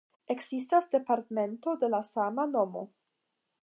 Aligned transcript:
Ekzistas 0.35 0.89
departemento 0.95 1.77
de 1.85 1.93
la 1.97 2.03
sama 2.11 2.51
nomo. 2.59 2.87